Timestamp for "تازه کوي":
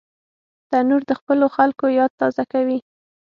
2.19-2.79